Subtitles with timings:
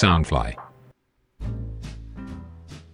[0.00, 0.54] Soundfly。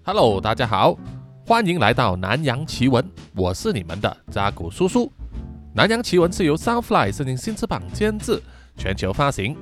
[0.03, 0.99] Hello，大家好，
[1.47, 5.13] 欢迎来到南洋奇闻，我是你们的扎古叔叔。
[5.73, 8.43] 南洋奇闻是由 Soundfly 声音新翅膀监制，
[8.77, 9.57] 全球发行。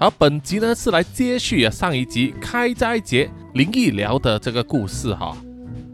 [0.00, 5.36] 好，本集呢是来接续啊上一集开斋节灵异聊的这个故事哈。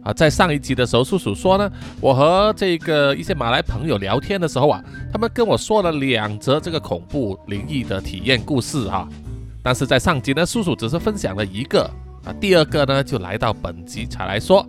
[0.03, 1.71] 啊，在上一集的时候，叔叔说呢，
[2.01, 4.83] 我和这个一些马来朋友聊天的时候啊，
[5.13, 9.07] 他们跟我说了两则这个恐怖灵异的体验故事哈。
[9.63, 11.83] 但是在上集呢，叔叔只是分享了一个
[12.25, 14.67] 啊，第二个呢就来到本集才来说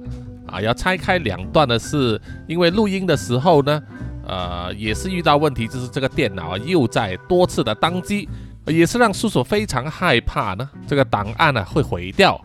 [0.48, 3.82] 啊，要拆开两段的是，因为录音的时候呢，
[4.28, 8.28] 呃，也是遇到问题，就是这个电脑啊又在多次的当机，
[8.66, 12.40] 也是让叔叔非常害怕呢，这个档案呢会毁掉，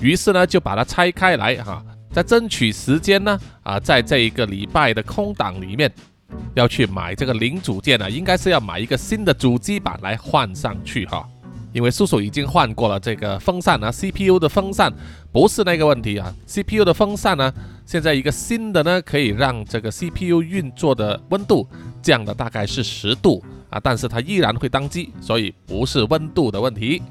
[0.00, 1.84] 于是呢就把它拆开来哈。
[2.12, 5.92] 在争取时间呢，啊，在这一个礼拜的空档里面，
[6.54, 11.24] 要去买这个零组件呢，应该是要买一个新的主机板来换上去哈。
[11.72, 14.92] 因为叔叔已经换过了这个风扇啊，CPU 的风扇
[15.32, 17.52] 不是那个问题啊，CPU 的风扇呢，
[17.86, 21.68] 现在一个新的呢，可以让这个 CPU 运作的温度
[22.02, 27.02] 降的大概是十度啊，但是它依然会当机，所以不是温度的问题。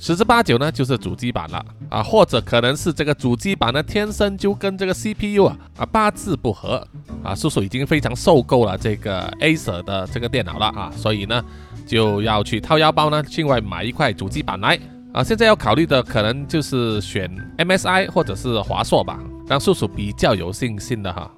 [0.00, 6.86] 十之八九呢，就是主机板了啊，或者可能是这个主机板呢天生就跟这个 CPU 啊啊八字不合
[7.22, 7.34] 啊。
[7.34, 11.44] 叔叔已经非常受够了这个 Acer 的这个电脑了啊，所以呢
[11.88, 14.78] 就要去掏腰包呢，另外买一块主机板来
[15.14, 15.24] 啊。
[15.24, 21.30] 现在要考虑的可能就是选 MSI 或者是华硕吧，让叔叔比较有信心的哈。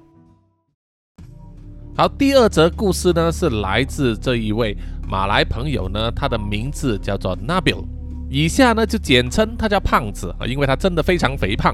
[1.95, 4.75] 好，第二则故事呢是来自这一位
[5.07, 7.83] 马来朋友呢，他的名字叫做 Nabil。
[8.29, 11.73] 以下呢就简称他叫胖子啊，因为他真的非常肥胖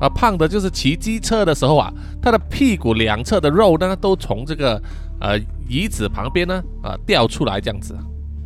[0.00, 4.80] 啊，胖的就是骑机车的时候啊，他的屁股两侧的肉呢都从这个
[5.20, 5.38] 呃
[5.68, 7.96] 椅子旁边呢啊掉出来这样子。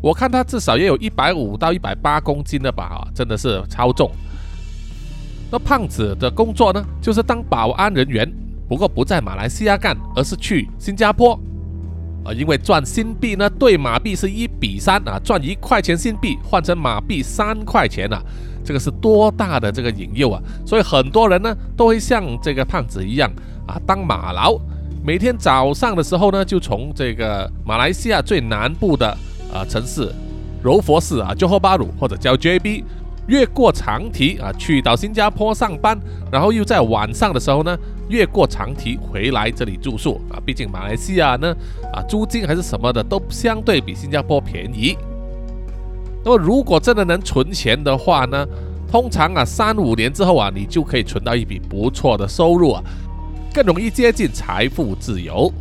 [0.02, 4.10] 我看他至少也有一百五到一百八公斤的吧啊，真的是超重。
[5.50, 8.28] 那胖子的工作呢就是当保安人员，
[8.68, 11.38] 不过不在马来西亚干，而是去新加坡。
[12.24, 18.22] 啊，因为赚新币呢，兑马币是一比三啊，赚一块钱新币换成马币三块钱啊，
[18.64, 20.40] 这个是多大的这个引诱啊！
[20.64, 23.28] 所以很多人呢都会像这个胖子一样
[23.66, 24.56] 啊，当马劳，
[25.04, 29.08] 每天早上的时候呢，就从这个马来西亚最南部的
[29.52, 30.12] 啊城市
[30.62, 32.84] 柔佛市啊，就后巴鲁或者叫 JB。
[33.28, 35.96] 越过长堤啊，去到新加坡上班，
[36.30, 40.42] 然后又在晚上的时候呢，越过长堤回来这里住宿啊。
[40.44, 41.54] 毕竟马来西亚呢，
[41.92, 44.96] 啊租金还是什么的都相对比新加坡便宜。
[46.24, 48.44] 那么如果真的能存钱的话呢，
[48.90, 52.82] 通常啊三五年之后啊，你就可以存到一笔不错的收入啊，
[53.52, 55.52] 更容易接近财富自由。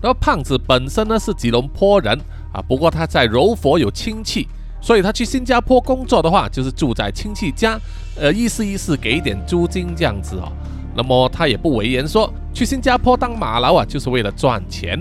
[0.00, 2.18] 然后胖子本身呢是吉隆坡人
[2.52, 4.48] 啊，不过他在柔佛有亲戚。
[4.84, 7.78] 所以他去新加坡工作的话，就是住在亲戚家，
[8.16, 10.50] 呃，意思意思给一点租金这样子哦。
[10.92, 15.00] 那么他也不为言说去新加坡当马劳啊，就是为了赚钱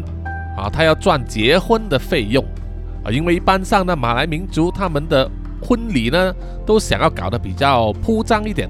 [0.56, 2.46] 啊，他要赚结婚的费用
[3.03, 5.28] 啊，因为一般上呢，马来民族他们的
[5.63, 6.31] 婚礼呢，
[6.63, 8.69] 都想要搞得比较铺张一点，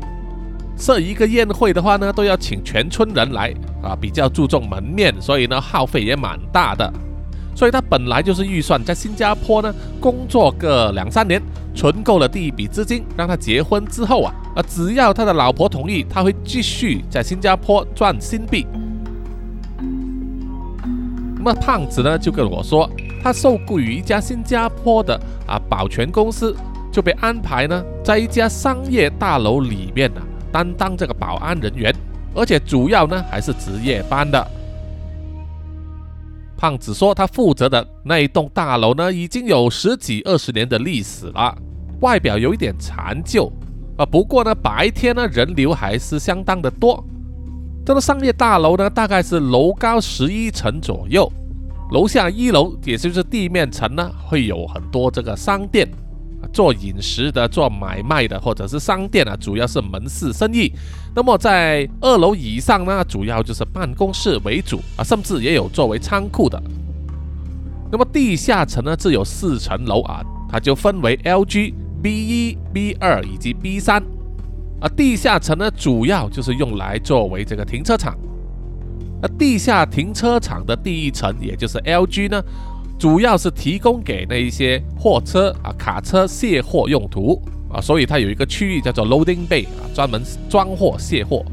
[0.81, 3.53] 设一个宴会的话呢，都要请全村人来
[3.83, 6.91] 啊，比较注重门面，所以呢，耗费也蛮大的。
[7.53, 11.39] 所以他本来就是预算在新加坡呢工作个两三年，
[11.75, 18.65] 存够了第一笔资金，让他结婚之后啊啊，只要他的老婆同意，他会继续在新加坡赚新币。
[21.37, 22.89] 那么胖子呢就跟我说，
[23.21, 26.55] 他受雇于一家新加坡的啊保全公司，
[26.91, 31.93] 就被安排呢在一家商业大楼里面啊担当这个保安人员，
[32.35, 34.45] 而且主要呢还是值夜班的。
[36.57, 41.57] 胖子说，他负责的那一栋大楼呢，已经有十几二十年的历史了，
[42.01, 43.51] 外表有一点残旧
[43.97, 44.05] 啊。
[44.05, 47.03] 不过呢，白天呢人流还是相当的多。
[47.83, 51.27] 这个商业大楼呢，大概是楼高十一层左右，
[51.89, 55.89] 楼下一楼也就是地面层呢，会有很多这个商店。
[56.51, 60.71] 做饮食的、做买卖的，或者是商店啊，主要是门市生意。
[61.15, 66.61] 那么在二楼以上呢，主要就是办公室为主啊，甚至也有作为仓库的。
[67.91, 74.01] 那么地下层呢，只有四层楼啊，它就分为 LG、B 一、B 二以及 B 三
[74.79, 74.87] 啊。
[74.95, 78.17] 地下层呢，主要就是用来作为这个停车场。
[79.21, 82.41] 那地下停车场的第一层，也就是 LG 呢。
[83.01, 91.43] 主要是提供给那一些货车啊、卡车卸货用途啊，所以它有一个区域叫做 loading bay 啊，专门装货卸货。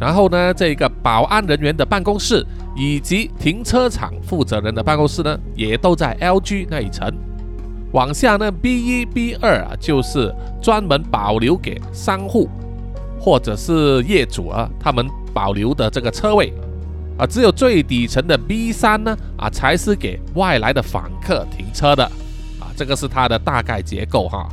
[0.00, 2.44] 然后呢，这个保安人员的办公室
[2.74, 7.08] 以及停车场负责人的办公室呢，也都在 LG 那一层。
[7.92, 12.48] 往下呢，B 一、B 二啊，就是专门保留给商户
[13.20, 16.52] 或者是业主啊，他们保留的这个车位
[17.18, 17.26] 啊。
[17.26, 22.04] 只有最底层的 B 三呢，啊，才是给外来的访客停车的
[22.58, 22.70] 啊。
[22.76, 24.48] 这个是它的大概结构哈。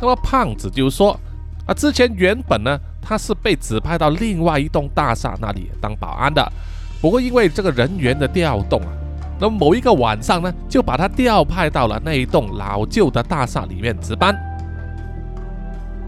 [0.00, 1.18] 那么胖子就说
[1.66, 6.50] 啊，之前原本呢，他是被指派到另外一栋大厦那里当保安的，
[7.00, 8.88] 不过因为这个人员的调动啊。
[9.38, 14.34] 那么某一个晚上呢，就把他调派到了那一栋老旧的大厦里面值班。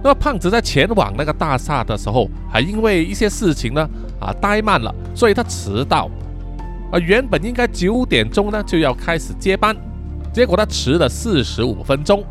[0.02, 3.88] 那么胖子在前往那个大厦的时候，还因为一些事情呢，
[4.20, 6.10] 啊怠慢了，所以他迟到。
[6.90, 9.76] 啊，原本应该九点钟呢就要开始接班，
[10.32, 12.22] 结果他迟了四十五分钟，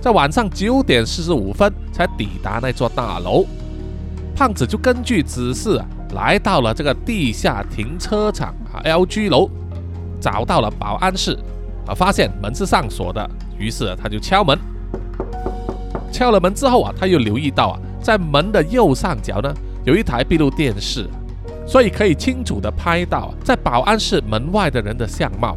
[0.00, 3.46] 在晚上九点四十五分才抵达那座大楼。
[4.34, 9.48] 胖子就根据指示啊，来到了这个地下停车场啊 LG 楼。
[10.20, 11.36] 找到了保安室，
[11.84, 13.28] 啊，发现门是上锁的，
[13.58, 14.56] 于是他就敲门。
[16.12, 19.52] 敲了门之后啊，他又留意到啊，在门的右上角呢，
[19.84, 21.08] 有一台闭路电视，
[21.66, 25.56] 所以可以清楚的拍到在保安室门外的人的相貌。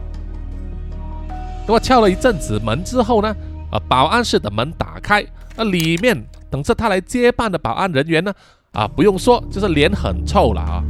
[1.68, 3.36] 那么敲了一阵子门之后呢，
[3.70, 5.26] 啊，保安室的门打开，
[5.58, 8.34] 那里面等着他来接班的保安人员呢，
[8.72, 10.84] 啊，不用说，就是脸很臭了啊，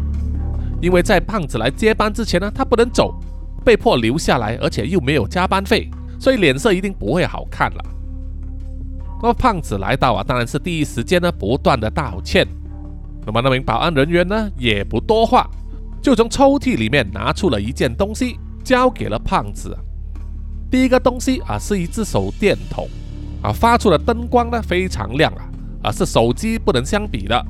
[0.82, 3.14] 因为在胖子来接班之前呢，他不能走。
[3.64, 5.90] 被迫留下来，而且又没有加班费，
[6.20, 7.84] 所以脸色一定不会好看了。
[9.26, 12.48] 那么胖子来到啊，当然是第一时间呢，不断的道歉。
[13.26, 15.50] 那么那名保安人员呢，也不多话，
[16.00, 19.76] 就从抽屉里面拿出了一件东西，交给了胖子。
[20.70, 22.88] 第一个东西啊，是一只手电筒，
[23.42, 25.42] 啊，发出的灯光呢非常亮啊，
[25.86, 27.44] 啊，是手机不能相比的，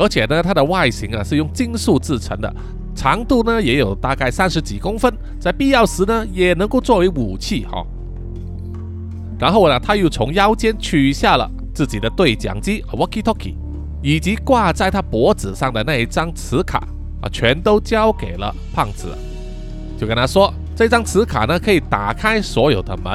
[0.00, 2.52] 而且呢，它的外形啊是用金属制成的。
[2.92, 7.86] 长度呢也有大概三十几公分，在必要时呢也能够作为武器哈。
[9.40, 13.54] 然后呢，他又从腰间取下了自己的对讲机 （walkie talkie）
[14.02, 16.86] 以及挂在他脖子上的那一张磁卡
[17.22, 19.08] 啊，全都交给了胖子，
[19.98, 23.12] 就跟他说，这张磁卡呢可以打开所有的门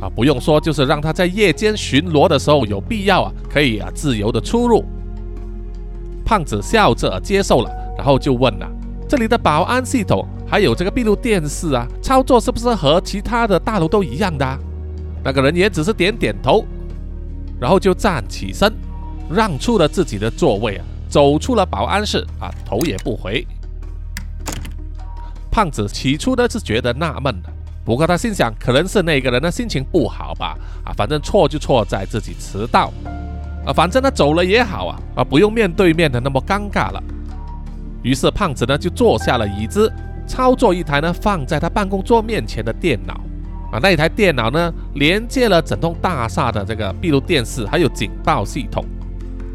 [0.00, 4.84] 啊，不用说，就是让他在夜间巡逻的时候有必要啊，可以啊自由的出入。
[6.26, 8.70] 胖子笑着接受了，然后就问了。
[9.08, 14.58] 这里的保安系统还有这个闭路电视啊，操作是不是和其他的大楼都一样的？
[15.24, 16.66] 那个人也只是点点头，
[17.58, 18.70] 然后就站起身，
[19.30, 23.46] 让出了自己的座位啊，走出了保安室啊，头也不回。
[25.50, 27.48] 胖子起初呢是觉得纳闷的，
[27.84, 32.92] 不过他心想，可能是那个人的心情不好吧，啊，反正错就错在自己迟到，
[33.64, 37.02] 啊，反正他走了也好啊，啊，不用面对面的那么尴尬了。
[38.02, 39.90] 于是胖子呢就坐下了椅子，
[40.26, 43.18] 操作一台呢放在他办公桌面前的电脑
[43.74, 48.84] 啊，那一台电脑呢连接了整栋大厦的这个闭路电视还有警报系统，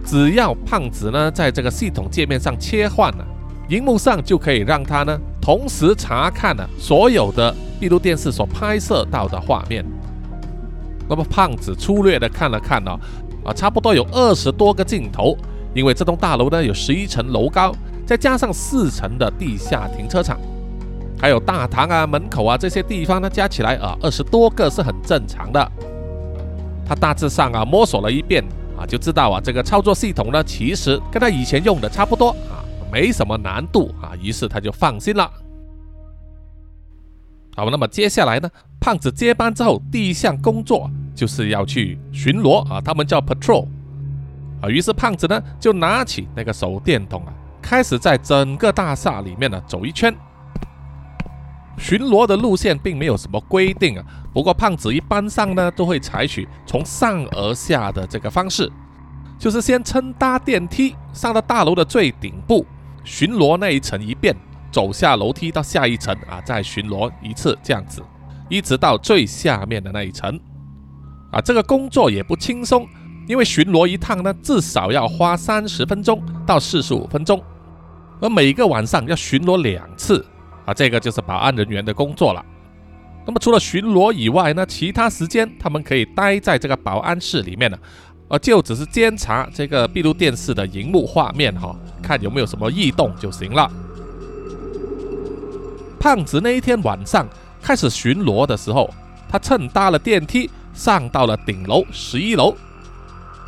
[0.05, 3.25] 只要胖子呢在这个系统界面上切换了，
[3.69, 9.85] 荧幕上就可以让他呢同时查看了所有的闭路电视所拍摄到的画面。
[11.07, 12.91] 那么胖子粗略的看了看呢，
[13.45, 15.37] 啊，差不多有二十多个镜头，
[15.73, 17.73] 因为这栋大楼呢有十一层楼高。
[18.05, 20.37] 再加上四层的地下停车场，
[21.19, 25.71] 还有大堂啊、门口啊这些地方呢，加起来啊二十多个是很正常的。
[26.87, 28.43] 他大致上啊摸索了一遍
[28.77, 35.29] 啊，就知道啊这个操作系统呢其实跟他以前用的差不多啊，没什么难度啊，于是他就放心了。
[37.55, 43.67] 好，那么接下来呢，胖子接班之后第一项工作就是要去巡逻啊，他们叫 patrol
[44.61, 47.33] 啊，于是胖子呢就拿起那个手电筒啊。
[47.61, 50.15] 开始在整个大厦里面呢走一圈，
[51.79, 54.05] 巡逻的路线并没有什么规定啊。
[54.33, 58.71] 不过胖子一般上呢都会采取从上而下的这个方式，
[59.39, 62.65] 就是先乘搭电梯上到大楼的最顶部，
[63.03, 64.35] 巡逻那一层一遍，
[64.71, 68.03] 走下楼梯到下一层啊，再巡逻一次，这样子，
[68.49, 70.39] 一直到最下面的那一层。
[71.31, 72.87] 啊，这个工作也不轻松，
[73.27, 77.41] 因为巡逻一趟呢至少要花三十分钟到四十五分钟。
[78.21, 80.25] 而每个晚上要巡逻两次
[80.69, 82.45] 啊，这个就是保安人员的工作了。
[83.25, 87.77] 那么除了巡逻以外呢，其他时间他们可以待在这个保安室里面呢，
[88.27, 93.67] 呃，就只是监察这个闭路电视的荧幕画面哈，看有没有什么异动就行了。
[95.99, 97.27] 胖子那一天晚上
[97.59, 98.93] 开始巡逻的时候，
[99.27, 102.55] 他乘搭了电梯上到了顶楼十一楼，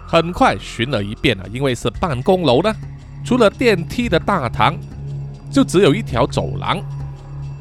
[0.07, 2.75] 很快巡了一遍了，因为是办公楼呢。
[3.23, 4.75] 除了电梯的大堂，
[5.51, 6.83] 就只有一条走廊。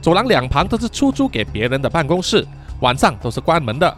[0.01, 2.47] 走廊两旁都是出租给别人的办公室，
[2.81, 3.89] 晚上都是关门的。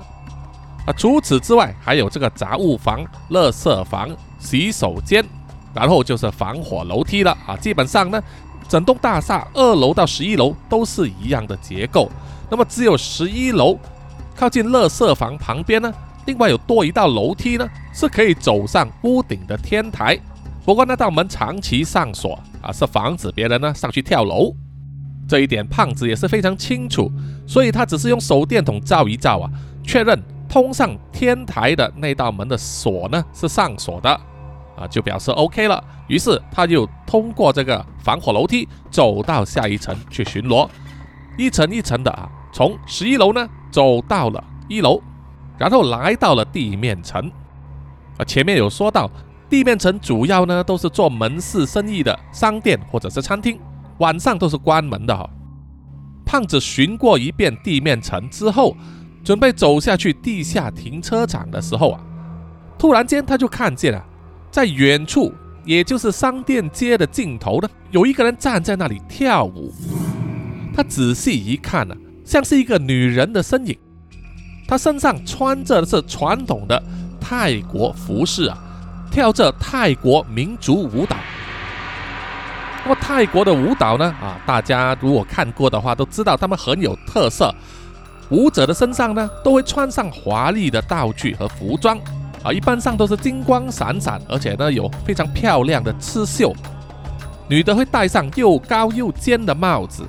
[0.85, 5.25] 啊，除此之外，还有这个杂物房、垃圾房、洗手间，
[5.73, 7.57] 然后就是防火楼梯了啊。
[7.57, 8.21] 基本上呢，
[8.69, 12.11] 整栋大厦二楼到十一楼都是一样的结构。
[12.51, 13.79] 那么只有十一楼
[14.35, 15.95] 靠近垃圾房旁边呢，
[16.27, 20.19] 另外有多一道楼梯呢，是可以走上屋顶的天台。
[20.65, 24.53] 不过那道门长期上锁啊，是防止别人呢上去跳楼。
[25.29, 27.11] 这一点胖子也是非常清楚，
[27.47, 29.51] 所以他只是用手电筒照一照啊，
[29.83, 30.21] 确认。
[30.49, 34.11] 通上天台的那道门的锁呢是上锁的，
[34.77, 35.83] 啊，就表示 OK 了。
[36.09, 40.69] 于是他就通过这个防火楼梯走到下一层去巡逻，
[41.39, 45.01] 一层一层的啊，从十一楼呢走到了一楼，
[45.57, 47.33] 然后来到了地面层。
[48.19, 49.11] 啊，前面有说到，
[49.49, 53.59] 地面层主要呢都是做门市生意的商店或者是餐厅，
[53.99, 55.29] 晚上都是关门的哈。
[56.25, 58.77] 胖子巡过一遍地面层之后。
[59.25, 62.01] 准备走下去地下停车场的时候啊，
[62.77, 64.05] 突然间他就看见了，
[64.51, 65.33] 在远处，
[65.65, 69.73] 也就是商店街的尽头呢，有一个人站在那里跳舞。
[70.75, 71.95] 他仔细一看呢，
[72.25, 73.79] 像是一个女人的身影。
[74.67, 76.83] 她身上穿着的是传统的
[77.21, 78.59] 泰国服饰啊，
[79.09, 81.17] 跳着泰国民族舞蹈。
[82.85, 87.55] 那么泰国的舞蹈呢，啊，大家如果看过的话，都知道他们很有特色。
[88.29, 91.97] 舞者的身上呢，都会穿上华丽的道具和服装，
[92.43, 96.53] 啊，一般上都是金光闪闪，而且呢有非常漂亮的刺绣。
[97.49, 100.09] 女的会戴上又高又尖的帽子，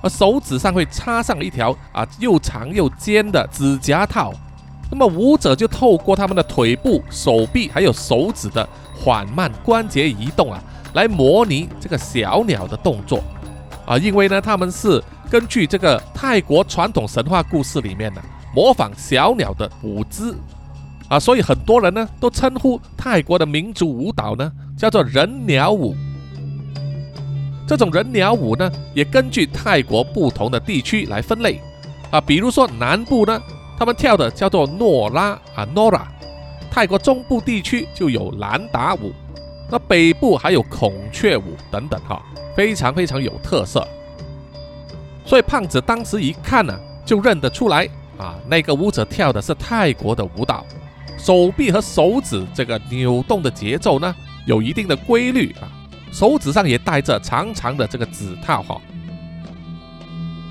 [0.00, 4.32] 而手指上会插上一条啊又长又尖的指甲套。
[4.90, 10.62] 那么舞者就透过他们的腿部、手臂还有手指的缓慢关节移动啊，
[10.94, 13.22] 来模拟这个小鸟的动作，
[13.86, 15.02] 啊，因为呢他们是。
[15.30, 18.20] 根据这个泰国传统神话故事里面呢，
[18.54, 20.36] 模仿小鸟的舞姿
[21.08, 25.96] 啊，所以很多人呢都称呼泰国的民族舞蹈呢叫做人鸟舞。
[27.66, 31.60] 这种人鸟舞呢，也根据泰国不同的地区来分类
[32.12, 33.40] 啊，比如说南部呢，
[33.76, 36.02] 他们跳的叫做诺拉啊，Nora；
[36.70, 39.12] 泰国中部地区就有兰达舞，
[39.70, 42.22] 那北部还有孔雀舞等等哈，
[42.54, 43.86] 非常非常有特色。
[45.24, 50.66] 所以胖子当时一看呢，就认得出来啊，那个舞者跳的是泰国的舞蹈，
[51.16, 54.14] 手臂和手指这个扭动的节奏呢，
[54.46, 55.66] 有一定的规律啊，
[56.12, 58.80] 手指上也戴着长长的这个指套哈。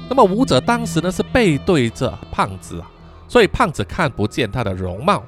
[0.09, 2.89] 那么舞者当时呢是背对着胖子啊，
[3.27, 5.23] 所以胖子看不见他的容貌。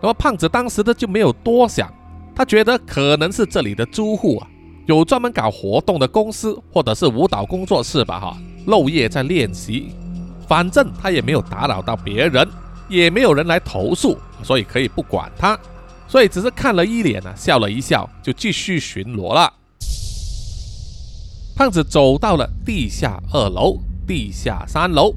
[0.00, 1.92] 那么胖子当时呢就没有多想，
[2.40, 4.48] 他觉得可能是这里的租户啊，
[4.86, 8.34] 有专门搞活动的公司或者是舞蹈工作室吧哈。
[8.64, 9.94] 漏夜在练习，
[10.48, 12.48] 反正他也没有打扰到别人，
[12.88, 15.60] 也没有人来投诉，所以可以不管他，
[16.08, 19.52] 所以只是看了一脸呢，笑了一笑，就继续巡逻了。
[21.54, 25.12] 胖子走到了地下二楼、地下三楼，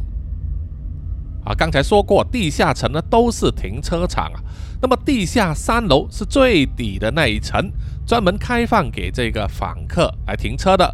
[1.45, 4.43] 啊，刚才说过，地下层呢都是停车场啊，
[4.83, 7.71] 那么地下三楼是最底的那一层，
[8.05, 10.93] 专门开放给这个访客来停车的。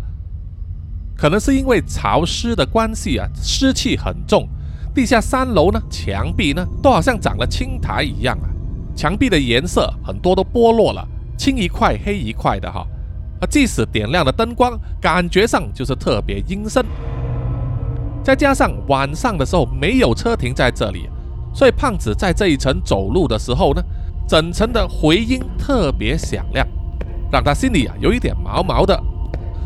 [1.17, 4.48] 可能是因为潮湿的关系啊，湿气很重。
[4.93, 8.46] 地下三楼呢，墙壁呢都好像长了青苔一样啊，
[8.96, 11.03] 墙壁的颜色很多都剥落了，
[11.36, 12.86] 青一块黑一块的哈。
[13.41, 16.86] 啊，即使点亮了灯光，感觉上就是特别阴森。
[18.24, 21.10] 再加上晚上的时候没有车停在这里，
[21.59, 23.83] 所以胖子在这一层走路的时候呢，
[24.25, 26.65] 整层的回音特别响亮，
[27.29, 28.97] 让他心里啊有一点毛毛的。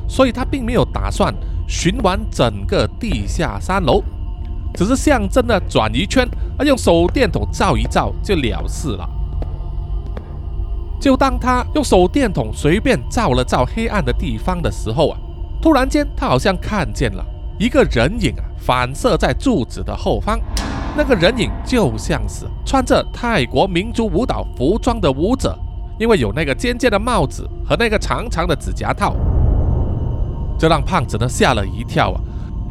[0.07, 1.31] 所以他并没有打算
[1.67, 4.01] 寻完整个地下三楼，
[4.73, 9.07] 只是象征的转一圈，啊，用手电筒照一照就了事了。
[11.00, 15.19] 就当他用手电筒随便照了照黑暗的地方的时候啊，
[15.62, 17.23] 突然间他好像看见了
[17.59, 20.39] 一个人影啊，反射在柱子的后方。
[20.95, 25.57] 那个人影就像是穿着泰国民族舞蹈服装的舞者，
[26.00, 29.15] 因为有那个尖尖的帽子和那个长长的指甲套。
[30.59, 32.21] 这让胖子呢吓了一跳啊，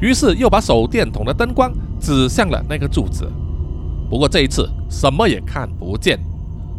[0.00, 3.29] 于是又把手电筒的灯光指向了那个柱子。
[4.09, 6.17] 不过这一次什么也看不见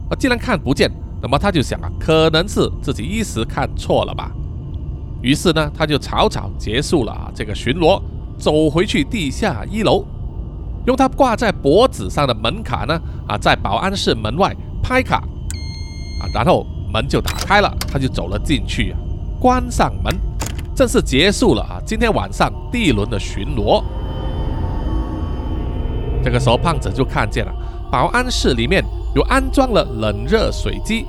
[0.10, 0.16] 啊！
[0.18, 0.90] 既然看不见，
[1.22, 4.32] 那么他就想啊，可能是自己一时看错了吧。
[5.22, 8.02] 于是呢，他就草草结束了啊这个巡逻，
[8.38, 10.06] 走回去地下一楼，
[10.86, 18.98] 用他挂在脖子上的门卡呢啊，在保安室门外拍卡啊，然后门就打开了，他就走了进去啊，
[19.40, 20.14] 关上门。
[20.76, 21.78] 正式结束了啊！
[21.86, 23.84] 今天晚上第一轮的巡逻，
[26.24, 27.54] 这个时候，胖子就看见了
[27.92, 31.06] 保安室里面有安装了冷热水机，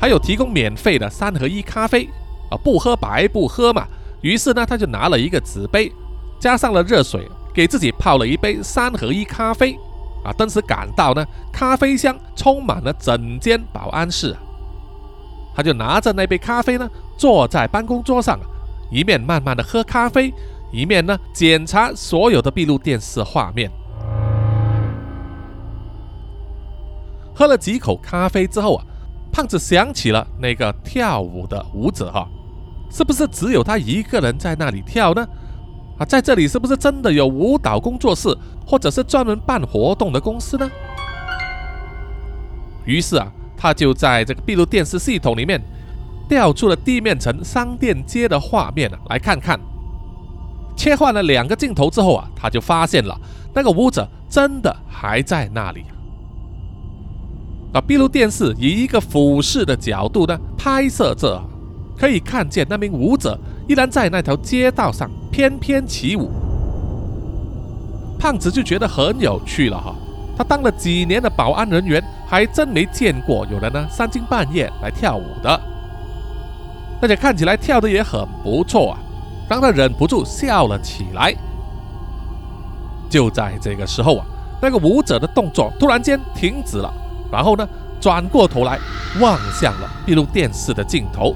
[0.00, 2.08] 还有提供免费的三合一咖啡
[2.50, 3.86] 啊，不喝白不喝嘛。
[4.22, 5.92] 于是呢，他就拿了一个纸杯，
[6.40, 9.78] 加上了热水，给自己泡了一杯三合一咖啡
[10.24, 10.32] 啊。
[10.32, 14.36] 顿时感到呢，咖啡香充满了整间保安室。
[15.54, 18.38] 他就拿着那杯咖啡呢，坐在办公桌上，
[18.90, 20.32] 一面慢慢的喝咖啡，
[20.72, 23.70] 一面呢检查所有的闭路电视画面。
[27.34, 28.84] 喝了几口咖啡之后啊，
[29.30, 32.26] 胖子想起了那个跳舞的舞者哈，
[32.90, 35.26] 是不是只有他一个人在那里跳呢？
[36.04, 40.70] 在这里是不是真的有舞蹈工作室，或者是专门办活动的公司呢？
[42.84, 43.32] 于是啊。
[43.54, 45.62] 他就在这个闭路电视系统里面
[46.28, 49.56] 调出了地面层商店街的画面啊，来看看。
[50.76, 53.16] 切换了两个镜头之后啊，他就发现了
[53.54, 55.84] 那个舞者真的还在那里。
[57.72, 61.40] 啊，闭路电视以一个俯视的角度呢拍摄着，
[61.96, 66.30] 可以看见那名舞者依然在那条街道上翩翩起舞。
[68.18, 69.94] 胖子就觉得很有趣了哈。
[70.36, 75.60] 他当了几年的保安人员，还真没见过有人呢三更半夜来跳舞的，
[77.00, 78.98] 而且看起来跳的也很不错啊，
[79.48, 81.34] 让他忍不住笑了起来。
[83.10, 84.26] 就在这个时候啊，
[84.60, 86.92] 那个舞者的动作突然间停止了，
[87.30, 87.68] 然后呢，
[88.00, 88.78] 转过头来
[89.20, 91.34] 望向了闭路电视的镜头，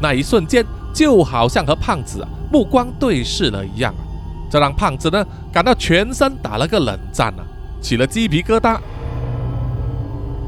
[0.00, 4.02] 那一瞬间就好像和胖子目光对视了一样啊。
[4.50, 7.44] 这让胖子呢感到全身打了个冷战啊，
[7.80, 8.78] 起了鸡皮疙瘩。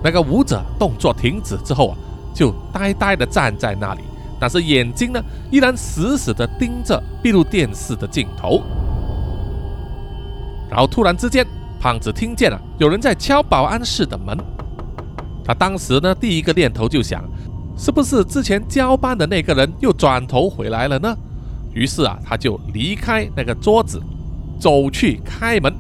[0.02, 1.96] 那个舞者动作停止之后啊，
[2.34, 4.00] 就呆呆的站在那里，
[4.40, 8.62] 但是眼睛呢依然死死的盯着闭路电视的镜头。
[10.70, 11.46] 然后突然之间，
[11.78, 14.38] 胖子听见了有人在敲保安室的门。
[15.44, 17.22] 他当时呢第一个念头就想，
[17.80, 21.16] 是不是之前交班的那个人又转头回来了呢？
[21.72, 23.98] 于是啊，他就离开那个桌子，
[24.58, 25.74] 走去开门。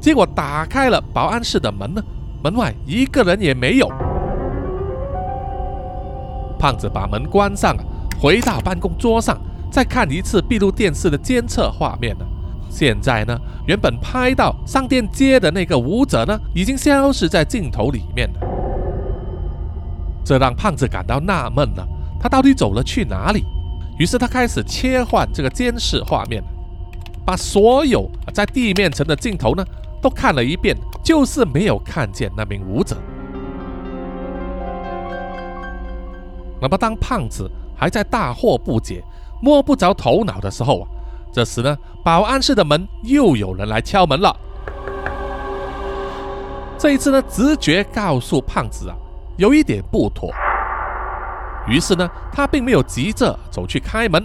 [0.00, 2.00] 结果打开了保安室的门呢，
[2.44, 3.88] 门外一个人也没有。
[6.60, 7.82] 胖子把门关上啊，
[8.20, 9.36] 回到办公桌上，
[9.68, 12.24] 再看一次闭路电视的监测画面呢。
[12.70, 18.30] 现在呢，原本拍到上电街的那个舞者呢，已经消失在镜头里面。
[20.26, 21.86] 这让胖子感到纳闷了，
[22.18, 23.44] 他到底走了去哪里？
[23.96, 26.42] 于是他开始切换这个监视画面，
[27.24, 29.64] 把所有在地面层的镜头呢
[30.02, 32.96] 都看了一遍，就是没有看见那名舞者。
[36.60, 39.04] 那么当胖子还在大惑不解、
[39.40, 40.88] 摸不着头脑的时候啊，
[41.32, 44.36] 这时呢，保安室的门又有人来敲门了。
[46.76, 48.96] 这一次呢，直觉告诉胖子啊，
[49.36, 50.30] 有一点不妥。
[51.68, 54.24] 于是呢，他并没有急着走去开门，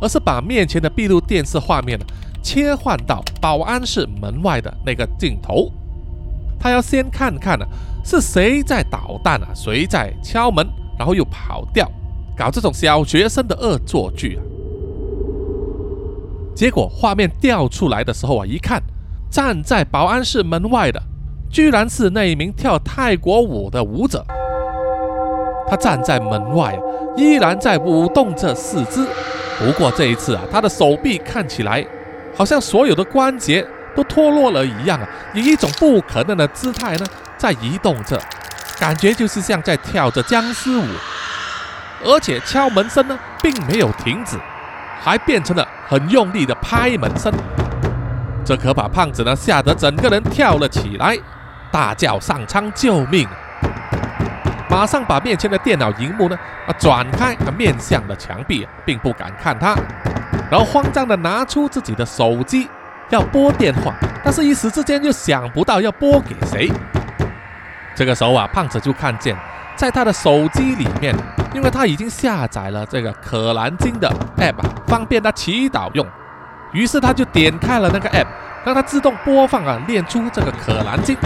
[0.00, 2.04] 而是把面前的闭路电视画面呢
[2.42, 5.70] 切换到保安室门外的那个镜头。
[6.58, 7.66] 他要先看看呢
[8.04, 10.66] 是谁在捣蛋啊，谁在敲门，
[10.98, 11.86] 然后又跑掉，
[12.36, 14.42] 搞这种小学生的恶作剧啊。
[16.56, 18.82] 结果画面调出来的时候啊，一看，
[19.30, 21.00] 站在保安室门外的，
[21.50, 24.24] 居然是那一名跳泰国舞的舞者。
[25.68, 26.78] 他站在门外，
[27.16, 29.06] 依然在舞动着四肢。
[29.58, 31.84] 不过这一次啊，他的手臂看起来
[32.34, 37.06] 好像所有的关节都脱落了一样啊，以一种不可能的姿态呢
[37.36, 38.20] 在移动着，
[38.78, 40.86] 感觉就是像在跳着僵尸舞。
[42.04, 44.36] 而且敲门声呢并没有停止，
[45.02, 47.32] 还变成了很用力的拍门声。
[48.44, 51.18] 这可把胖子呢吓得整个人跳了起来，
[51.70, 53.26] 大叫上苍救命！
[54.70, 59.74] 马上把面前的电脑荧幕呢啊转开，啊面向了墙壁，并不敢看他，
[60.50, 62.68] 然后慌张的拿出自己的手机
[63.08, 66.70] 要拨电话，但是一时之间又想不到要拨给谁。
[67.94, 69.34] 这个时候啊，胖子就看见
[69.74, 71.14] 在他的手机里面，
[71.54, 74.54] 因为他已经下载了这个可兰经的 app，
[74.86, 76.06] 方便他祈祷用，
[76.72, 78.26] 于是他就点开了那个 app，
[78.68, 81.16] 让它自动播放啊，练出这个可兰经，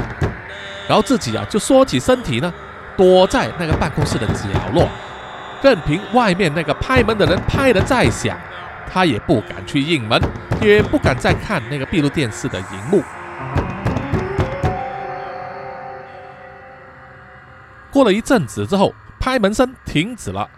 [0.87, 2.53] 然后自己啊就缩起身体呢。
[2.97, 4.87] 躲在那个办公室的角落，
[5.61, 8.37] 任凭外面那个拍门的人拍得再响，
[8.87, 10.21] 他也不敢去应门，
[10.61, 13.03] 也不敢再看那个闭路电视的荧幕。
[17.91, 20.49] 过了一阵子之后，拍门声停止了。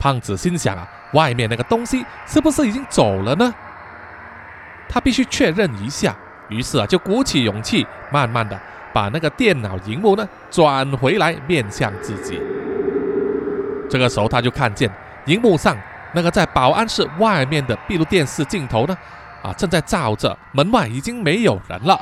[0.00, 3.54] 胖子心想啊，外面那个东西是不是已经走了呢？
[4.88, 6.16] 他必须确认一下。
[6.48, 8.58] 于是啊，就鼓起勇气，慢慢的
[8.92, 12.40] 把那个电脑荧幕呢转回来，面向自己。
[13.90, 14.90] 这个时候，他就看见
[15.26, 15.76] 荧幕上
[16.12, 18.96] 那个在保安室外面的闭路电视镜头呢，
[19.42, 22.00] 啊，正在照着门外已经没有人了。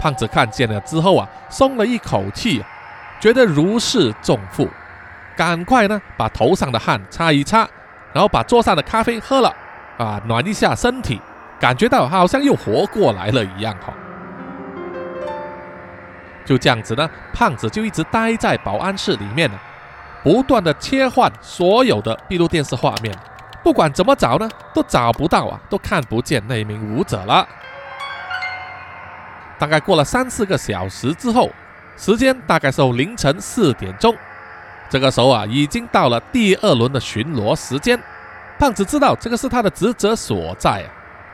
[0.00, 2.64] 胖子看见了之后啊，松了一口气，
[3.20, 4.66] 觉得如释重负，
[5.36, 7.68] 赶快呢把头上的汗擦一擦，
[8.12, 9.54] 然后把桌上的咖啡喝了，
[9.98, 11.20] 啊，暖一下身体，
[11.60, 13.92] 感觉到好像又活过来了一样哈。
[16.44, 19.58] 就这样子呢，胖子就一直待在保安室里面呢，
[20.22, 23.14] 不断的切换所有的闭路电视画面，
[23.62, 27.46] 不管怎么找呢，都找不到啊，都看不见那名舞者了。
[29.58, 31.50] 大概过了三四个小时之后，
[31.96, 34.16] 时间大概是凌晨四点钟，
[34.88, 38.00] 这个时候啊，已经到了第二轮的巡逻时间。
[38.58, 40.88] 胖子知道这个是他的职责所在啊，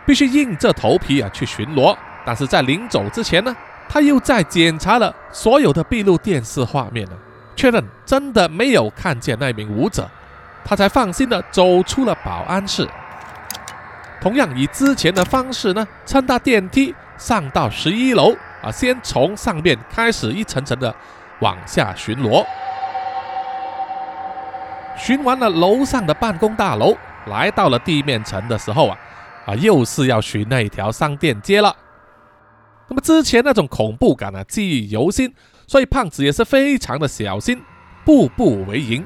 [0.05, 1.97] 必须硬着头皮啊去巡逻。
[2.27, 3.55] 但是在临走之前呢，
[3.89, 7.13] 他又在检查了所有的闭路电视画面呢，
[7.57, 10.09] 确认真的没有看见那名舞者，
[10.65, 12.89] 他才放心的走出了保安室。
[14.21, 20.95] 同样以之前的方式呢，乘搭电梯上到十一楼啊，先从上面开始一层层的
[21.41, 22.45] 往下巡逻。
[24.97, 28.99] 巡完了楼上的办公大楼，来到了地面层的时候啊，
[29.47, 31.75] 啊，又是要寻那一条商店街了。
[32.89, 35.33] 那么之前那种恐怖感啊，记忆犹新，
[35.67, 37.63] 所以胖子也是非常的小心，
[38.05, 39.05] 步步为营，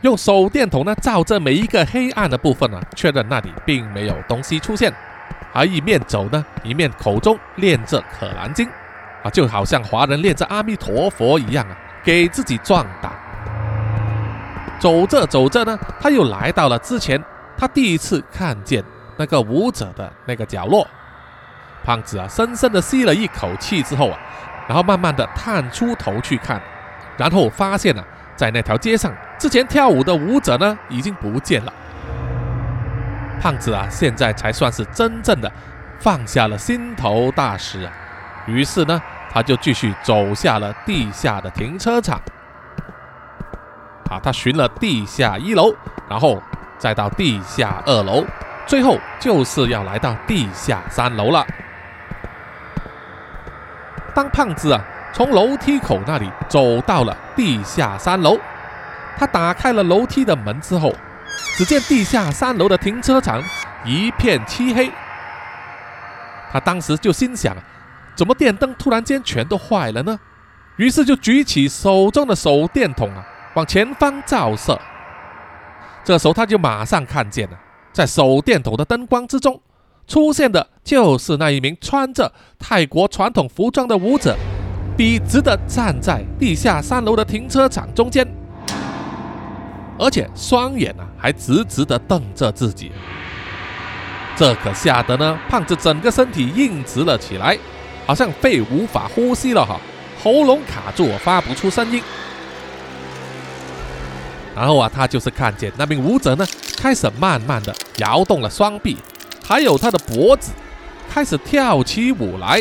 [0.00, 4.92] 用手电筒呢照着每一个黑暗的部分呢，确认那里并没有东西出现，
[5.52, 8.66] 而一面走呢，一面口中念着可兰经，
[9.22, 13.12] 啊，就好像华人念着阿弥陀佛一样啊，给自己壮胆。
[14.78, 17.22] 走着走着呢，他又来到了之前
[17.58, 18.82] 他第一次看见
[19.16, 20.86] 那个舞者的那个角落。
[21.84, 24.18] 胖子啊，深深的吸了一口气之后啊，
[24.68, 26.60] 然后慢慢的探出头去看，
[27.16, 28.04] 然后发现啊，
[28.36, 31.72] 在那条街上之前跳舞的舞者呢，已经不见了。
[33.40, 35.50] 胖子啊，现在才算是真正的
[35.98, 37.92] 放下了心头大石啊。
[38.46, 39.00] 于是呢，
[39.32, 42.20] 他就继续走下了地下的停车场。
[44.10, 45.72] 啊，他寻了地下一楼，
[46.08, 46.42] 然后
[46.78, 48.24] 再到地下二楼，
[48.66, 51.46] 最后就是要来到地下三楼了。
[54.14, 58.38] 当胖子啊从楼梯口那里走到了地下三楼，
[59.16, 60.94] 他打开了楼梯的门之后，
[61.56, 63.42] 只见地下三楼的停车场
[63.84, 64.90] 一片漆黑。
[66.52, 67.56] 他当时就心想：
[68.14, 70.18] 怎么电灯突然间全都坏了呢？
[70.76, 74.80] 于是就举起手中的手电筒啊，往前方照射。
[76.08, 77.58] 这时候他就马上看见了，
[77.92, 79.60] 在手电筒的灯光之中。
[80.06, 84.34] 出现的就是那一名穿着泰国传统服装的舞者，
[84.96, 88.26] 笔直的站在地下三楼的停车场中间，
[89.98, 92.90] 而且双眼啊还直直的瞪着自己。
[94.34, 97.58] 这可吓得呢，胖子整个身体硬直了起来，
[98.06, 99.78] 好像肺无法呼吸了哈，
[100.22, 102.02] 喉咙卡住，发不出声音。
[104.58, 106.44] 然后啊，他就是看见那名舞者呢，
[106.76, 108.96] 开始慢慢的摇动了双臂。
[109.46, 110.50] 还有他的脖子
[111.08, 112.60] 开始跳起舞来，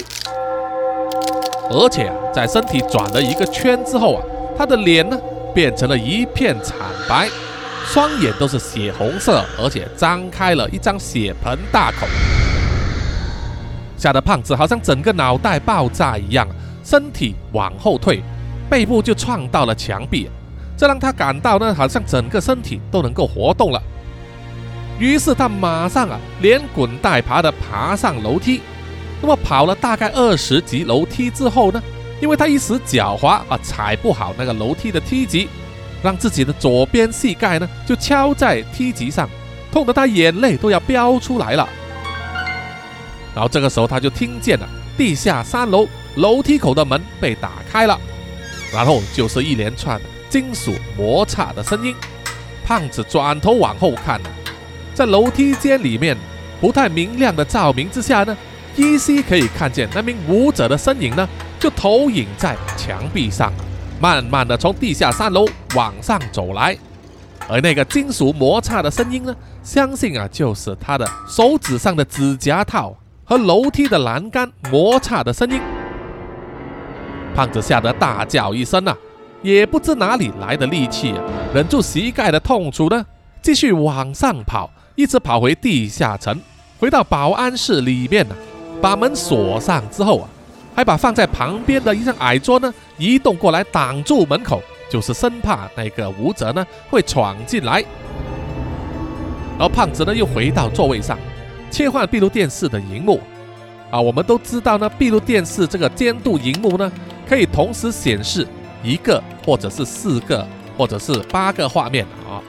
[1.71, 4.23] 而且啊，在身体转了一个圈之后啊，
[4.55, 5.17] 他的脸呢
[5.55, 6.77] 变成了一片惨
[7.09, 7.27] 白，
[7.83, 12.05] 双眼都是血红色，而且张开了一张血盆大口，
[13.97, 16.47] 吓得胖子好像整个脑袋爆炸一样，
[16.83, 18.21] 身体往后退，
[18.69, 20.29] 背部就撞到了墙壁，
[20.77, 23.81] 这让他感到呢，好像整个身体都能够活动了。
[24.99, 28.61] 于是他马上啊，连滚带爬的爬上楼梯。
[29.19, 31.81] 那么跑了大概二十级楼梯之后呢，
[32.21, 35.49] 因为他一时脚滑啊，踩不好那个楼梯的梯级，
[36.03, 39.27] 让自己的左边膝盖呢就敲在梯级上，
[39.71, 41.67] 痛得他眼泪都要飙出来了。
[43.33, 47.99] 然后这个时候他就听见了地下三楼楼梯口的门被打开了，
[48.71, 51.95] 然后就是一连串金属摩擦的声音。
[52.65, 54.19] 胖子转头往后看。
[54.93, 56.17] 在楼梯间里面
[56.59, 58.35] 不太明亮的照明之下呢，
[58.75, 63.53] 依稀可以看见那名舞者的身影呢，就投影在墙壁上，
[64.01, 66.75] 慢慢的从地下三楼往上走来。
[67.47, 75.61] 而那个金属摩擦的声音呢，相信啊就是他的手指上的指甲套和楼梯的栏杆摩擦的声音。
[77.35, 78.97] 胖子吓得大叫一声啊，
[79.41, 81.23] 也不知哪里来的力气啊，
[81.53, 83.05] 忍住膝盖的痛楚呢，
[83.41, 84.69] 继续往上跑。
[84.95, 86.35] 一直跑回地下层，
[86.79, 88.35] 回到保安室里面呢，
[88.81, 90.27] 把门锁上之后啊，
[90.75, 97.83] 还把放在旁边的一张矮桌呢移动过来挡住门口，就是生怕那个武者呢会闯进来。
[99.59, 101.15] 然后胖子呢又回到座位上，
[101.69, 103.21] 切换闭路电视的荧幕。
[103.91, 106.91] 啊，我们都知道呢，闭路电视这个监督荧幕呢，
[107.29, 108.47] 可以同时显示
[108.87, 110.47] 一个或者是四个
[110.77, 112.39] 或者是八个画面啊。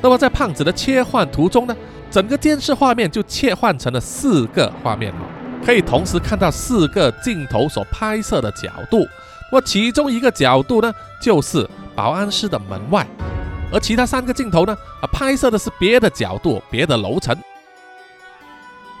[0.00, 1.76] 那么在胖子的切换途中呢？
[2.10, 5.22] 整个电视画面就切换成了四个画面哦，
[5.64, 9.06] 可以同时看到四个镜头所拍摄的角度。
[9.52, 13.06] 那么其中一个角度呢，就是保安室的门外，
[13.72, 17.36] 而其他三个镜头呢，啊，拍摄的是别的角度、别的楼层。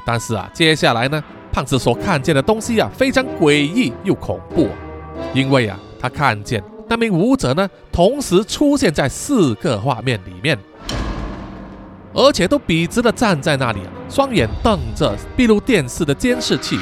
[0.04, 4.68] 但是啊，接下来呢，胖子所看见的东西啊，非常诡异又恐怖，
[5.32, 10.58] 因为啊，他看见那名舞者呢，同时出现在四个画面里面。
[12.12, 16.76] 而且都笔直的站在那里，双眼瞪着闭路电视的监视器，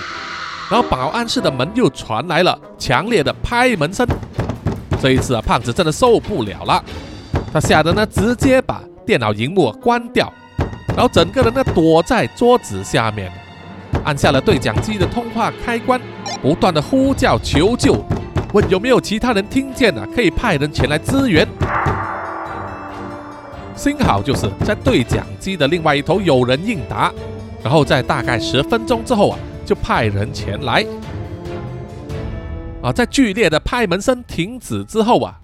[0.71, 4.07] 然后保安室的门又传来了强烈的拍门声。
[5.03, 6.83] 这一次啊，胖子真的受不了了，
[7.53, 10.33] 他吓得呢直接把电脑荧幕关掉，
[10.89, 13.31] 然后整个人呢躲在桌子下面，
[14.05, 16.01] 按下了对讲机的通话开关，
[16.41, 18.03] 不断的呼叫求救，
[18.53, 21.47] 问有没有其他人听见啊，可以派人前来支援。
[23.77, 27.13] 幸好就是在对讲机的另外一头有人应答，
[27.63, 30.85] 然后在大概十分钟之后啊，就派人前来。
[32.83, 35.39] 啊，在剧烈的拍门声停止之后啊，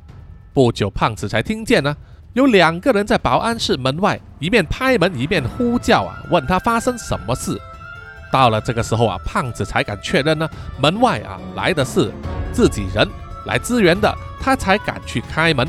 [0.53, 1.95] 不久胖子才听见呢，
[2.33, 7.61] 有两个人在保安室门外一面拍门一面呼叫啊，问他发生什么事。
[8.35, 12.11] 到了这个时候啊，胖子才敢确认呢，门外啊来的是
[12.53, 13.09] 自己人
[13.47, 15.65] 来支援的，他才敢去开门，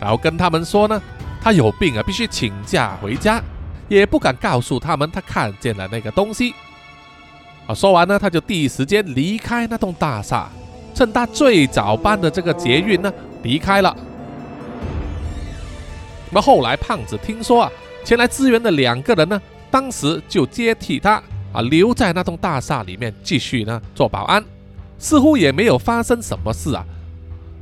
[0.00, 1.00] 然后跟他们说呢。
[1.40, 3.40] 他有病啊，必须请假回家，
[3.88, 6.52] 也不敢告诉他们他看见了那个东西。
[7.68, 10.50] 啊，说完呢，他就第一时间离开那栋大厦，
[10.92, 13.10] 趁他最早班的这个捷运呢
[13.44, 13.96] 离开了。
[16.28, 17.70] 那么后来胖子听说啊，
[18.04, 24.44] 前来支援的两个人呢，当时就接替他啊，留在那栋大厦里面继续呢做保安，
[24.98, 26.84] 似乎也没有发生什么事啊，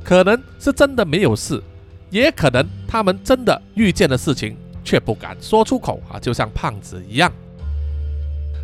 [0.03, 1.61] 可能是真的没有事。
[2.09, 7.31] 也可能他们真的遇见的事情，却不敢说出口啊，就像胖子一样。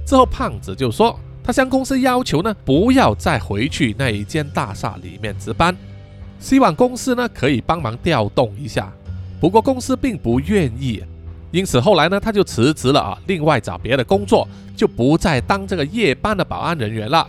[0.03, 5.77] 之后胖子就说，他向公司要求呢，不要再回去那一间大厦里面值班，
[6.39, 8.91] 希望公司呢可以帮忙调动一下。
[9.39, 11.03] 不过公司并不愿意，
[11.55, 17.19] 因此后来呢他就辞职了啊，另外找别的工作，就不再当这个夜班的保安人员了。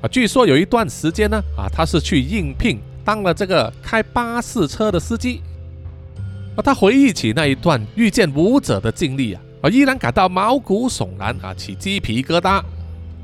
[0.00, 2.78] 啊，据说有一段时间呢啊，他是去应聘。
[3.04, 5.40] 当了这个开巴士车的司机，
[6.54, 12.62] 啊，他回忆起那一段遇见舞者的经历啊，啊，依然感到毛骨悚然啊，起鸡皮疙瘩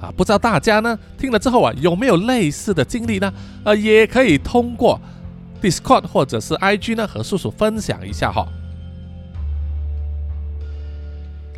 [0.00, 0.12] 啊！
[0.16, 3.32] 不知道大家呢听了之后啊，有没有类似的经历呢？
[3.62, 5.00] 呃，也可以通过
[5.62, 8.44] Discord 或者是 IG 呢和叔叔分享一下哈。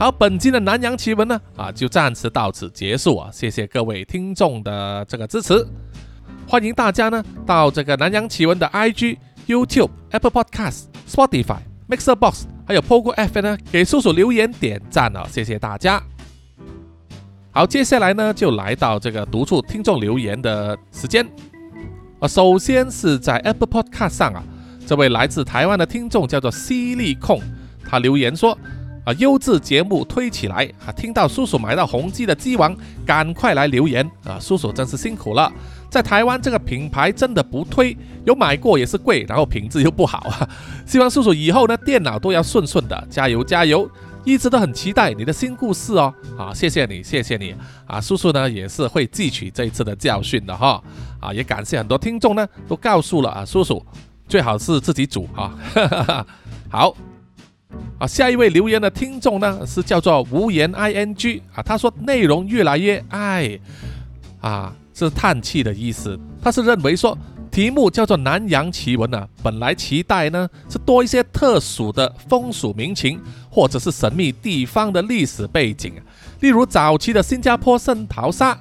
[0.00, 3.28] 好，本期的南洋奇闻呢啊，就暂时到此结束啊！
[3.32, 5.66] 谢谢各位听众的这个支持。
[6.46, 11.58] 欢迎大家呢到这个南洋奇闻的 IG、YouTube、Apple Podcast、Spotify、
[11.88, 16.00] Mixer Box，还有 Pogo F 呢，给叔叔留言点赞啊，谢谢大家。
[17.50, 21.26] 好，接下来呢就来到这个读出听众留言的时间。
[22.20, 24.44] 啊，首先是在 Apple Podcast 上啊，
[24.86, 27.42] 这位来自台湾的听众叫做犀利控，
[27.84, 28.56] 他留言说。
[29.08, 30.92] 啊，优质节目推起来啊！
[30.92, 34.38] 听到叔叔买到宏基的机王，赶快来留言啊！
[34.38, 35.50] 叔叔真是辛苦了，
[35.88, 40.46] 在台湾这个品牌真的不推，有买过也是贵，然后品质又不好啊！
[40.84, 43.90] 希望叔叔以后呢电脑都要顺顺的，加油加油！
[44.24, 46.12] 一直都很期待你的新故事哦！
[46.36, 47.54] 啊，谢谢你，谢谢你
[47.86, 47.98] 啊！
[47.98, 50.82] 叔叔呢也是会汲取这一次的教训的哈！
[51.18, 53.82] 啊，也感谢很多听众呢都告诉了啊叔叔，
[54.28, 55.56] 最好是自己煮哈！
[56.68, 56.94] 好。
[57.98, 63.58] 啊，下一位留言的听众呢是叫做无言 i n g 啊，他说内容越来越爱
[64.40, 66.18] 啊，是叹气的意思。
[66.40, 67.18] 他是认为说
[67.50, 75.94] 题目叫做南洋奇闻啊，本来期待呢是多一些特殊的风俗民情，或者是神秘地方的历史背景，
[76.38, 78.56] 例如早期的新加坡圣淘沙，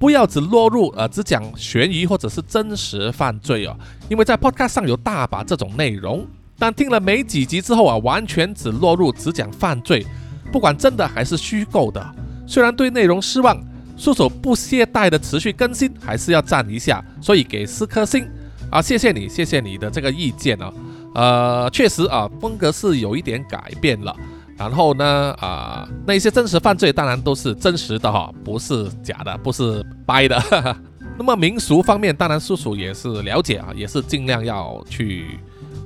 [0.00, 3.76] 不要只落入呃只讲悬疑或者是真实犯罪哦，
[4.08, 6.26] 因为在 podcast 上有大把这种内容。
[6.60, 10.06] 但听了没几集之后啊，完全只落入只讲犯罪，
[10.52, 12.14] 不管真的还是虚构的。
[12.46, 13.58] 虽然对内容失望，
[13.96, 18.28] 叔叔不懈怠的持续更新，还是要赞一下，所以给四颗星
[18.70, 18.82] 啊！
[18.82, 20.72] 谢谢你，谢谢你的这个意见啊。
[21.14, 24.14] 呃，确实啊，风格是有一点改变了，
[24.56, 30.76] 然后呢，啊，那些真实犯罪当然都是真实的哈，不是假的，不是掰的。
[31.18, 35.38] 那么民俗方面，当然叔叔也是了解啊，也是尽量要去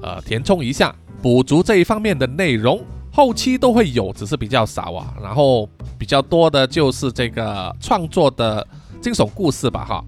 [0.05, 2.85] 呃填充一下，补足这一方面的内容。
[3.11, 5.15] 后期都会有，只是比较少啊。
[5.23, 5.67] 然后
[5.99, 8.67] 比较多的就是这个创作的
[9.01, 10.05] 惊悚故事吧哈。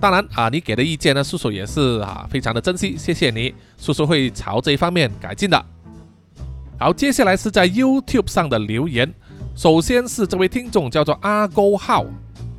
[0.00, 5.64] 当然啊，你给的意见呢，叔叔也是啊，非常的珍惜，谢谢你，叔叔会朝这一方面改进的。
[6.78, 9.12] 好，接下来是在 YouTube 上的留言。
[9.54, 12.04] 首先是这位听众叫做阿勾号，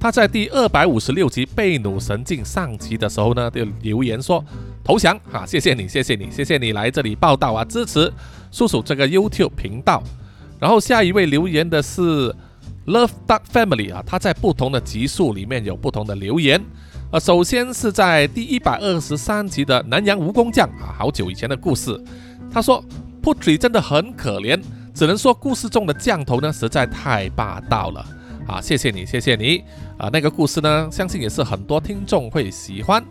[0.01, 4.43] 他在第二百五十六集《贝努神境》上集的时候呢，就留言说
[4.83, 8.11] 投降啊，谢谢你，谢谢你，谢谢你来这里报道啊，支持
[8.51, 10.01] 叔叔这个 YouTube 频道。
[10.59, 12.01] 然后下一位留言的是
[12.87, 16.59] Love Duck Family 啊，他在不同的集数里面有不同的留言。
[17.11, 21.95] 呃，首先是在第一百二十三集的南洋蜈蚣将啊，好久以前的故事，
[22.51, 22.83] 他说。
[23.21, 24.59] Putri 真的很可怜，
[24.95, 28.03] 只能说故事中的降头呢实在太霸道了
[28.47, 28.59] 啊！
[28.61, 29.63] 谢谢你，谢谢你
[29.97, 30.09] 啊！
[30.11, 33.03] 那个故事呢，相信也是很多听众会喜欢。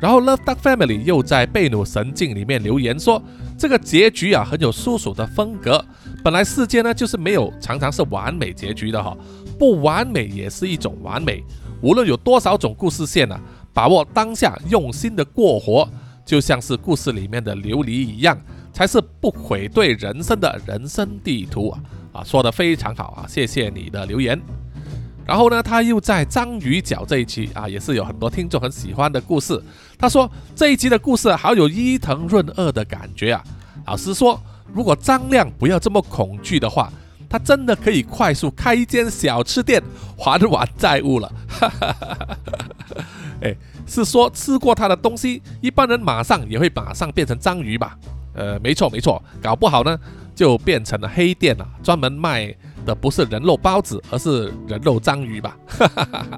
[0.00, 3.22] 然后 Love Duck Family 又在贝努神境里面留言说，
[3.58, 5.84] 这个结局啊很有叔叔的风格。
[6.22, 9.16] 本来世界呢就是没有常常是完美结局的哈，
[9.58, 11.42] 不完美也是一种完美。
[11.82, 13.38] 无论有多少种故事线呢，
[13.72, 15.88] 把握当下，用心的过活，
[16.24, 18.38] 就像是故事里面的琉璃一样。
[18.70, 21.80] 才是不愧对人生的人生地图啊！
[22.18, 24.40] 啊，说的非常好啊，谢谢你的留言。
[25.24, 29.62] 然后呢，他又在章鱼脚这一期啊，也是有很多听众很喜欢的故事。
[29.96, 33.44] 他说这一集的故事好有伊藤润二的感觉啊。
[33.86, 34.40] 老实说，
[34.72, 36.90] 如果张亮不要这么恐惧的话，
[37.28, 39.80] 他真的可以快速开一间小吃店
[40.16, 41.32] 还完债务了。
[41.46, 42.36] 哈哈哈哈哈！
[43.42, 43.54] 哎，
[43.86, 47.96] 是说吃过他的东西，一般人马上也会马上变成章鱼吧？
[48.34, 49.98] 呃，没错没错，搞不好呢
[50.38, 52.54] 就变成了黑店了，专门卖
[52.86, 55.56] 的不是人肉包子，而是人肉章鱼吧。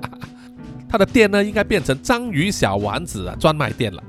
[0.88, 4.02] 他的店呢应该变成章鱼小丸子啊专卖店了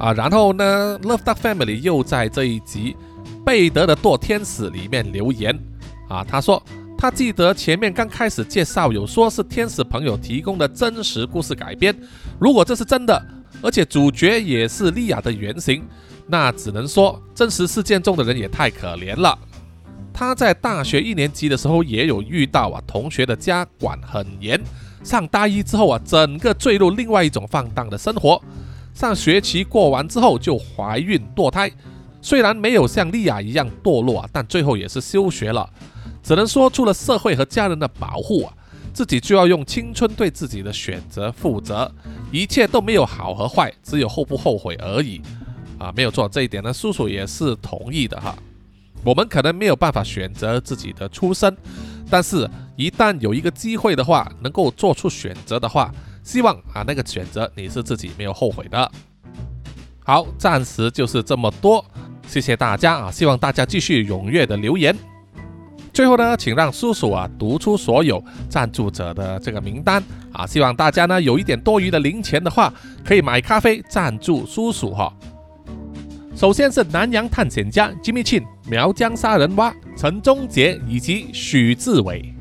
[0.00, 0.12] 啊。
[0.12, 2.96] 然后呢，Love Duck Family 又在这一集
[3.46, 5.56] 贝德的堕天使里面留言
[6.08, 6.60] 啊，他说
[6.98, 11.96] 他记得前面刚开始介绍有说是天使朋友提供的真实故事改编，
[12.40, 13.24] 如果这是真的，
[13.62, 15.84] 而且主角也是莉亚的原型。
[16.30, 19.36] 那只能说真实事件中的人也太可怜了。
[20.12, 24.60] 他在大学一年级的时候也有遇到啊，同学的家管很严。
[25.02, 28.40] 上大一之后啊，整个坠入另外一种放荡的生活。
[28.92, 31.70] 上学期过完之后就怀孕堕胎，
[32.20, 35.68] 虽然没有像莉亚一样堕落啊，但最后也是休学了。
[36.22, 38.52] 只能说出了社会和家人的保护啊，
[38.92, 41.90] 自己就要用青春对自己的选择负责。
[42.30, 45.22] 一切都没有好和坏，只有后不后悔而已。
[45.80, 48.36] 啊，没有错，这一点呢，叔叔也是同意的哈。
[49.02, 51.56] 我们可能没有办法选择自己的出身，
[52.10, 55.90] 但是一旦有一个机会的话，能够做出选择的话，
[56.22, 58.92] 希望啊那个选择你是自己没有后悔的。
[60.04, 61.82] 好，暂时就是这么多，
[62.26, 64.94] 谢谢大家啊，希望大家继续踊跃的留言。
[65.94, 72.70] 最后呢，请让叔叔啊读出所有赞助者的这个名单啊，希望大家呢有一点多余的零钱的话，
[73.02, 75.10] 可以买咖啡赞助叔叔哈。
[76.40, 82.34] 首先是南洋探险家 Jimmy Chin、苗疆杀人蛙陈忠杰以及许志伟，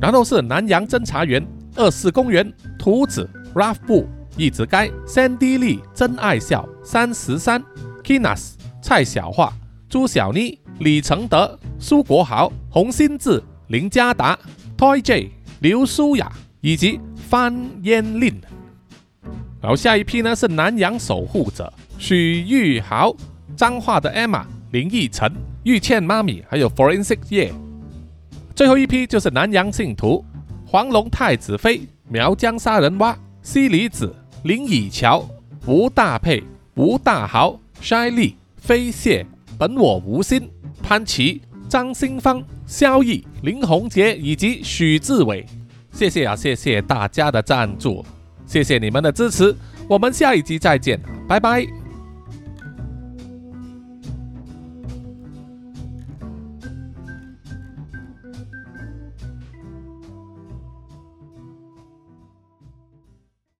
[0.00, 7.62] 然后是南洋侦查员二四公园图子 Ralph 布一直该 Sandy Lee 真爱笑三十三
[8.02, 9.52] Kinas 蔡小桦
[9.86, 14.38] 朱小妮李承德苏国豪洪新志林家达
[14.78, 18.40] Toy J 刘舒雅以及范嫣令。
[19.60, 23.14] 然后下一批呢是南洋守护者许玉豪。
[23.56, 25.30] 脏话的 Emma、林奕晨、
[25.64, 27.52] 玉倩妈咪，还有 Forensic 叶，
[28.54, 30.24] 最后一批就是南洋信徒
[30.66, 35.28] 黄龙太子妃、苗疆杀人蛙、西里子、林以乔、
[35.66, 36.42] 吴大佩、
[36.74, 39.26] 吴大豪、筛利、飞蟹、
[39.58, 40.50] 本我无心、
[40.82, 45.46] 潘琪、张新芳、萧毅、林宏杰以及许志伟，
[45.92, 48.04] 谢谢啊，谢谢大家的赞助，
[48.46, 49.54] 谢谢你们的支持，
[49.88, 50.98] 我们下一集再见，
[51.28, 51.81] 拜拜。